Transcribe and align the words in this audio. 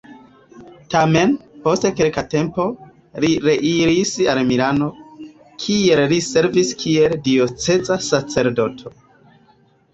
Tamen, 0.93 1.35
post 1.65 1.85
kelka 1.99 2.23
tempo 2.31 2.65
li 3.27 3.29
reiris 3.49 4.15
al 4.35 4.43
Milano, 4.49 4.89
kie 5.67 6.01
li 6.15 6.21
servis 6.31 6.75
kiel 6.83 7.17
dioceza 7.31 8.03
sacerdoto. 8.11 8.99